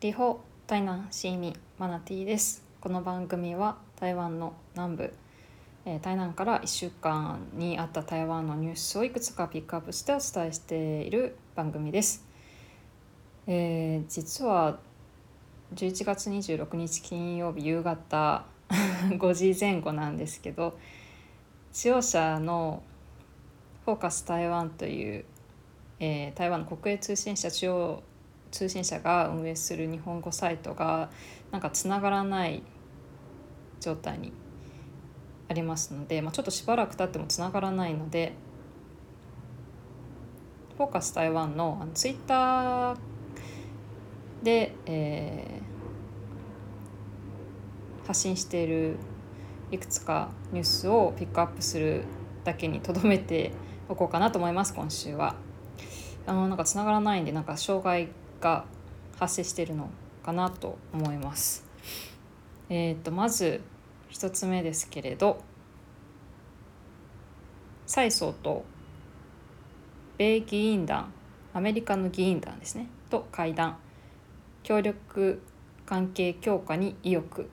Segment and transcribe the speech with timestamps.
[0.00, 2.64] リホ台南シーミマナティです。
[2.80, 5.14] この番組は台湾の南部、
[5.84, 12.24] えー台南から1週間にあった台湾のニュースをいくつかピックアップしてお伝えしている番組です、
[13.46, 14.78] えー実は
[15.74, 18.46] 11月26日金曜日夕方
[19.10, 20.78] 5時前後なんですけど
[21.74, 22.82] 使用者の
[23.84, 25.24] フォーカス台湾という、
[25.98, 28.02] えー台湾の国営通信社中央
[28.50, 31.10] 通信社が運営する日本語サイトが
[31.50, 32.62] なんかつながらない
[33.80, 34.32] 状態に
[35.48, 38.34] ありますので、まあ、ちょっとしばらく経ってもつながらないので
[40.76, 42.96] フォーカス台湾のあのツイッター
[44.42, 45.70] で、えー
[48.10, 48.96] 発信している
[49.70, 52.02] いくつかニュースをピックアップする
[52.42, 53.52] だけにとどめて
[53.88, 55.36] おこうかなと思います今週は。
[56.26, 58.08] あのなんかつながらないんでなんか障害
[58.40, 58.64] が
[59.18, 59.90] 発生してるの
[60.24, 61.64] かなと思います。
[62.68, 63.60] えー、とまず
[64.08, 65.42] 一つ目ですけれど
[67.86, 68.62] 蔡総統
[70.18, 71.12] 米議員団
[71.52, 73.78] アメリカの議員団ですねと会談
[74.62, 75.42] 協力
[75.86, 77.50] 関係強化に意欲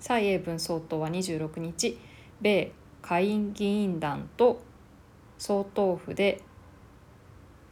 [0.00, 1.98] 蔡英文総統は26日
[2.40, 4.62] 米下院議員団と
[5.38, 6.40] 総統府で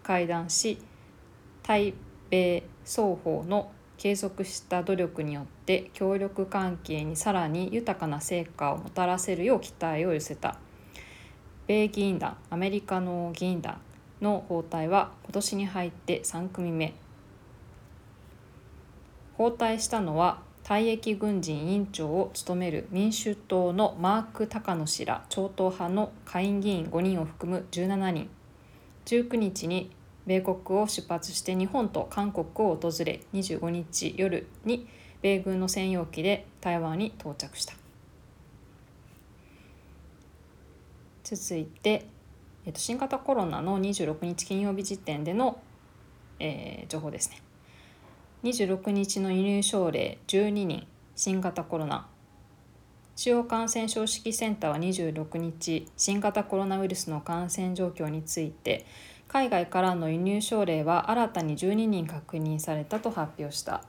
[0.03, 0.79] 会談し
[1.63, 1.95] 対
[2.31, 10.57] 米双方の継続した努力によって協力関係にさらに豊かな成果をもたらせるよう期待を寄せた。
[11.67, 13.79] 米議員団アメリカの議員団
[14.21, 16.95] の訪台は今年に入って3組目。
[19.37, 28.31] 訪台したのは退役軍人委員長を務める民主党のマーク・タカノ氏ら超党派の下院議員5人を含む17人。
[29.07, 29.91] 19日に
[30.31, 34.87] 米国を出発して日本と韓国を訪れ25日夜に
[35.23, 37.75] 米軍の専用機で台湾に到着した。
[41.25, 42.07] 続いて、
[42.65, 45.61] えっと、新型コロナの26日金曜日時点での、
[46.39, 47.43] えー情報ですね。
[48.45, 50.87] 26日の輸入症例12人
[51.17, 52.07] 新型コロナ。
[53.17, 58.87] 主要感染症指揮センターは26日新型コロナウイルスの感染状況について
[59.33, 63.85] 海外からの輸入症例は新たに12人確認されたと発表した。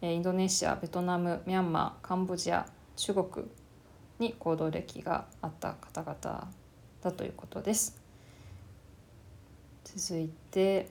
[0.00, 3.46] インドネシアベトナムミャンマーカンボジア中国
[4.20, 6.48] に行動歴があった方々
[7.02, 8.00] だということです。
[9.84, 10.88] 続いて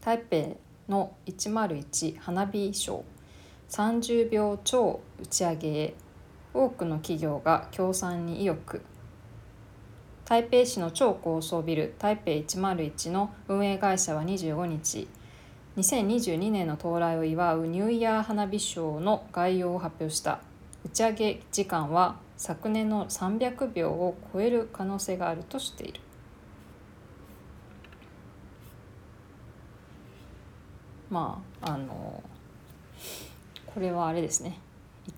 [0.00, 0.56] 台北
[0.88, 3.02] の101花火ショー。
[3.70, 6.03] 30秒超打ち上げへ。
[6.54, 8.80] 多くの企業が協賛に意欲。
[10.24, 15.08] 台北市の超高層ビル台北101の運営会社は25日。
[15.76, 20.40] 2022年の到来を祝うニューイヤー花火ショーの概要を発表した。
[20.84, 26.00] 打ち上げ時間は昨年の300秒を超える可能性があるとしている。
[31.10, 32.22] まああの
[33.66, 34.60] これはあれですね。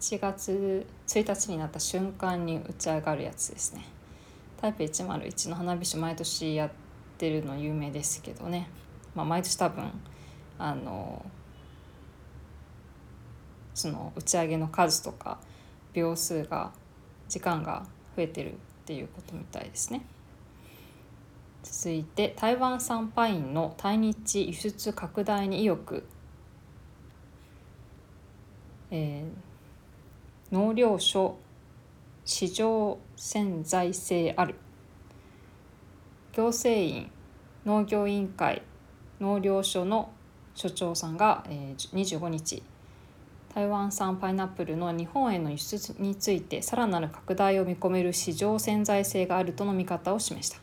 [0.01, 3.85] 1月1日になった瞬間に打ち上がるやつですね。
[4.61, 6.71] 台北101の花火師毎年やっ
[7.19, 8.69] てるの有名ですけどね、
[9.15, 9.91] まあ、毎年多分
[10.59, 11.25] あの
[13.75, 15.39] その打ち上げの数とか
[15.93, 16.73] 秒数が
[17.29, 17.87] 時間が
[18.17, 18.55] 増えてるっ
[18.85, 20.05] ていうことみたいですね。
[21.63, 26.07] 続いて台湾産パインの対日輸出拡大に意欲、
[28.91, 29.46] えー
[30.57, 31.37] 農業所
[32.25, 34.55] 市場潜在性ある。
[36.33, 37.11] 行政院
[37.67, 38.63] 農業委員会
[39.21, 40.11] 農業所の
[40.55, 42.63] 所長さんが、えー25日
[43.55, 50.59] 台湾産パイナップルの日本への輸出についてさらなる拡大を見込める市場潜在性があるとの見方を示した。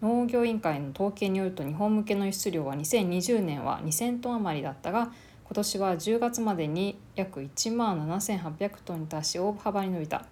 [0.00, 5.12] 農業委員会の統計によると日本向けの輸出量は2020年は2,000トン余りだったが
[5.50, 10.24] 今年は10月までに約1万7,800トンに達し大幅に伸びた。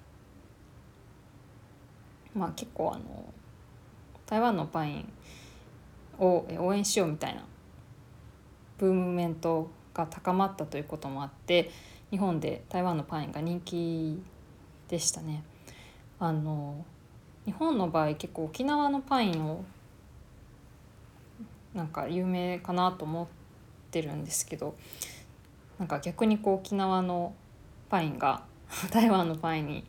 [2.37, 3.25] まあ結構あの
[4.27, 5.13] 台湾のパイン
[6.21, 7.43] をえ応援しようみたいな
[8.79, 11.73] ブームメントが高まったということもあって
[12.13, 14.23] 日本で台湾のパインが人気
[14.87, 15.43] でしたね。
[16.21, 16.85] あの
[17.45, 19.65] 日本の場合結構沖縄のパインを
[21.75, 23.25] なんか有名かなと思
[23.89, 24.77] ってるんですけど
[25.79, 27.35] なんか逆にこう沖縄の
[27.89, 28.43] パインが
[28.93, 29.85] 台湾のパインに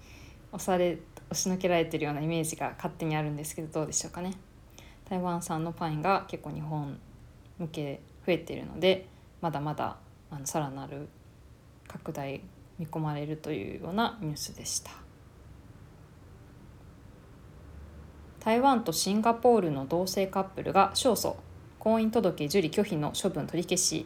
[0.52, 0.98] 押され
[1.30, 4.34] 押しのけられてるようなイメージが勝手にあるんですけどどうでしょうかね。
[5.08, 7.00] 台湾産のパインが結構日本
[7.58, 9.08] 向け増えているので
[9.42, 9.98] まだまだ
[10.32, 11.10] あのさらなる
[11.88, 12.42] 拡大
[12.78, 14.92] 見込まれるというようなニュースでした。
[18.40, 21.36] 台湾とシンガポールの同性カップルが勝訴。
[21.90, 24.06] 婚姻届受理拒否の処分取り消し。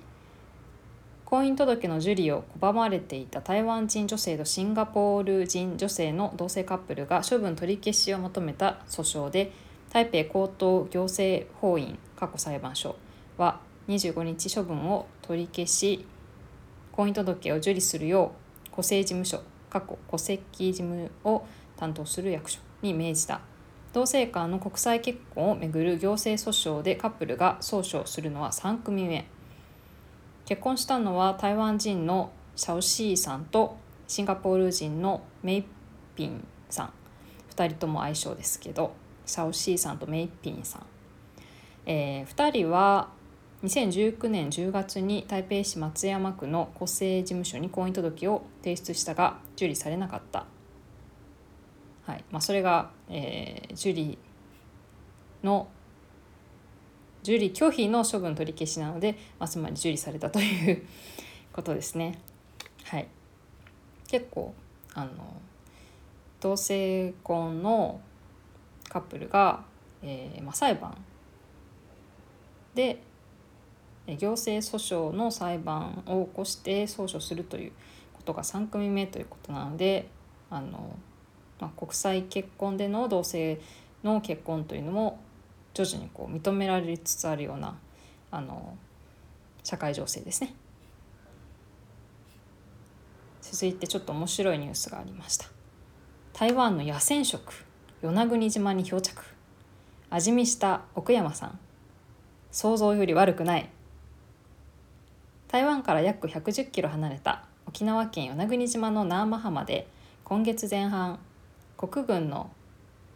[1.26, 9.52] 婚姻届の受理を拒まれていた台湾人女性とシンガポール人女性の同性カップルが処分取り消しを求めた訴訟で
[9.92, 12.96] 台北高等行政法院過去裁判所
[13.38, 13.60] は
[13.90, 16.06] 25日処分を取り消し
[16.94, 18.32] 婚姻届を受理するよ
[18.72, 21.46] う戸籍事務所過去戸籍事務を
[21.76, 23.53] 担当する役所に命じた。
[23.94, 29.26] 同性間の国際結婚をめぐる行政訴訟でカップルが訴訟するのは3組目。
[30.46, 35.66] 結婚したのは台湾人のシャオシーさんとシンガポール人のメイ
[36.16, 36.94] ピンさん。
[37.56, 38.94] 2人とも相性ですけど
[39.26, 40.82] シャオシーさんとメイピンさん、
[41.86, 43.10] えー、2人は
[43.64, 50.46] 2019年10月に台北市松山区の戸籍事務所に婚姻届を提出したが受理されなかった、
[52.06, 54.18] はいまあ、それが、えー、受理
[55.44, 55.70] の
[57.24, 60.86] 受理拒否の処分取り消しなので、まあ、つまり受理されたという
[61.54, 62.20] ことですね。
[62.84, 63.08] はい、
[64.08, 64.54] 結構
[64.94, 65.12] あの
[66.42, 68.02] 同性婚の
[68.90, 69.64] カップルが、
[70.02, 70.98] えーまあ、裁判
[72.76, 73.02] で
[74.06, 77.72] 行政訴訟の裁判を起こして訴訟するという
[78.14, 80.10] ことが3組目ということなので
[80.50, 80.98] あの、
[81.64, 83.58] まあ、国際結婚での同性
[84.04, 85.22] の結婚というのも
[85.74, 87.78] 徐々にこう認められつつあるような
[88.32, 88.76] あの
[89.64, 90.54] 社会情勢ですね。
[93.42, 95.46] 続いてちょっと面白いニュースがありました。
[96.34, 97.66] 台湾の野戦食
[98.02, 99.24] 与那国島に漂着
[100.10, 101.60] 味見した奥山さん
[102.52, 103.70] 想像より悪くない
[105.48, 109.88] 台湾から約110キロ離れた沖縄県与那国島の南マ浜で
[110.26, 111.20] 今月前半
[111.86, 112.50] 国軍の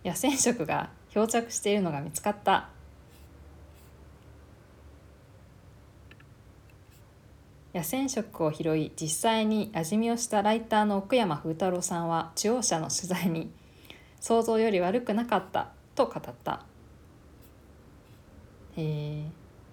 [0.04, 2.68] 野戦食が漂着しているのが見つかった。
[7.74, 13.52] 野戦食を拾い実際に味見をしたライターの奥山風太郎さんは中央社の取材に
[14.19, 16.66] 想像より悪くなかったと語った。
[18.75, 19.24] えー、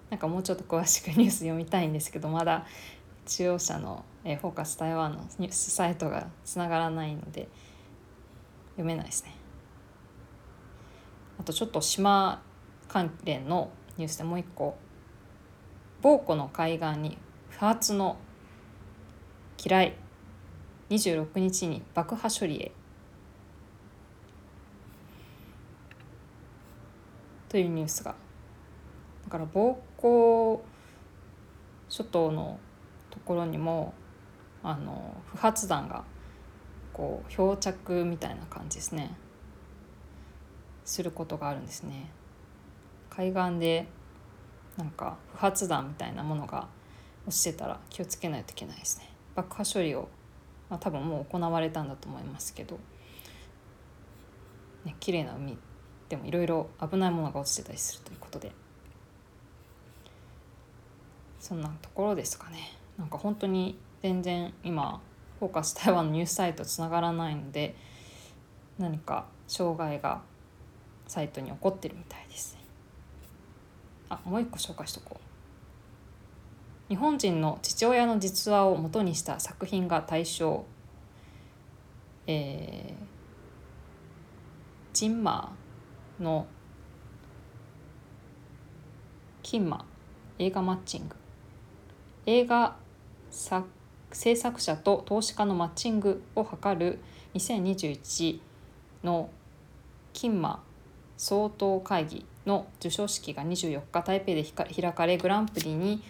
[0.09, 2.65] なんかもうちょっと詳しくニュース読みたいんですけどまだ
[3.25, 7.49] 中央社の、えー、フォーカス台湾のニュースサイトがつながらないので
[8.75, 9.35] 読めないですね。
[11.39, 12.41] あとちょっと島
[12.87, 14.77] 関連のニュースでもう一個。
[16.01, 17.17] 某湖の海岸に
[17.49, 18.17] 不発の
[19.57, 19.93] 機雷。
[20.89, 22.71] 26日に爆破処理へ。
[27.49, 28.15] というニュースが。
[29.23, 30.63] だから暴行
[31.89, 32.59] 諸島の
[33.09, 33.93] ところにも
[34.61, 36.03] あの不発弾が
[36.95, 39.13] こう漂着みたいな感じですね。
[40.85, 42.09] することがあるんですね。
[43.09, 43.85] 海岸で
[44.77, 46.69] なんか不発弾みたいなものが
[47.27, 49.09] 落ちてたら気をつけないといけないですね。
[49.35, 50.07] 爆破処理を、
[50.69, 52.79] まあ、多分もう行われたんだと思いますけど
[54.85, 55.57] ね綺麗な海
[56.07, 58.53] でもいろいろ危ないものが落ちてたりするということで。
[61.41, 62.71] そんなところですかね。
[62.97, 65.01] なんか本当に全然今
[65.45, 67.75] フォーカス台湾のニュースサイトつながらないので
[68.79, 70.21] 何か障害が
[71.07, 72.57] サイトに起こってるみたいです
[74.09, 75.25] あもう一個紹介しとこう。
[76.89, 80.65] 日本人の父親の実話を元にした作品が対象。
[82.27, 83.05] えー、
[84.93, 86.47] ジンマーの
[89.43, 89.85] キンマ
[90.39, 91.15] 映画マッチング。
[92.27, 92.75] 映画
[93.31, 93.67] 作
[94.15, 96.99] 制作者と投資家のマッチングを図る
[97.33, 98.39] 2021
[99.03, 99.29] の
[100.13, 100.63] キンマ
[101.17, 104.45] 総統会議の授賞式が24日台北で
[104.81, 106.01] 開かれグランプリに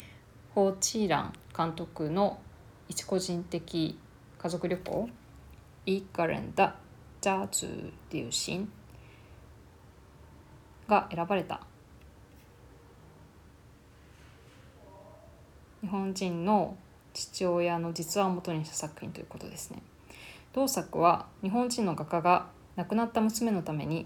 [0.54, 2.40] ホー・チーラン監督の
[2.88, 3.98] 一個人的
[4.38, 5.10] 家族旅行
[5.88, 6.76] 「イーカレンダ・
[7.22, 8.72] ジャーズ・リューシン」
[10.88, 11.62] が選ばれた。
[15.82, 16.78] 日本人の
[17.16, 19.82] 父親の実話をもとにした作品ということですね。
[20.54, 24.06] 同作は日本人の画家が亡くなった娘のために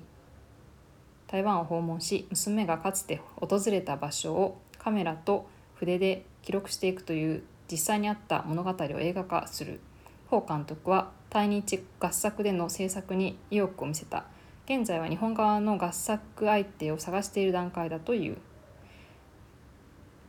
[1.27, 9.79] 台湾を訪問し娘がかつて訪れた場所をカメラと筆で記録していくという実際にあった物語を映画化する。
[10.29, 14.25] 彭監督は対日合作での制作に意欲を見せた。
[14.65, 18.37] 現在は日本側の合作相手を探している段階だという。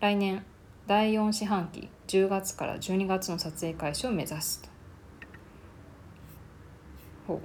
[0.00, 0.44] 来年
[0.90, 4.68] 第4四半期10月から12月の撮影開始を目指すと。
[7.28, 7.40] ほう。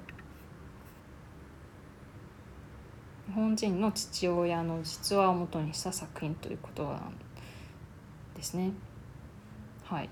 [3.28, 7.14] 日本人の父親の実話をもとにした作品ということなん
[8.36, 8.72] ですね。
[9.84, 10.10] はい。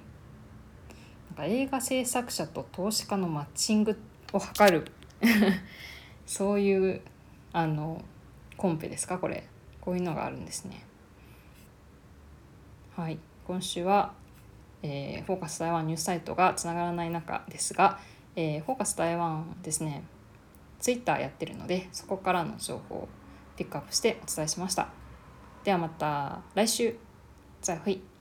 [1.30, 3.98] なんか映画制作者と投資家のマッチング
[4.32, 4.86] を図る。
[6.28, 7.02] そういう
[7.52, 8.00] あの
[8.58, 9.50] コンペですかこれ。
[9.82, 10.86] こういうのがあるんですね。
[12.96, 13.18] はい。
[13.48, 14.14] 今週は、
[14.84, 18.00] えー、フォーカス台湾ニュースサイトがつながらない中ですが、
[18.36, 20.04] えー、フォーカス台湾ですね。
[20.80, 23.08] ツイッターやってるのでそこからの情報を
[23.58, 24.90] ピックアップしてお伝えしました。
[25.64, 26.96] ではまた来週。
[27.64, 28.13] 再会